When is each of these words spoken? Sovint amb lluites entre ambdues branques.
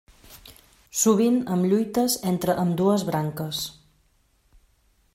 Sovint 1.01 1.37
amb 1.57 1.69
lluites 1.73 2.17
entre 2.33 2.57
ambdues 2.65 3.07
branques. 3.13 3.63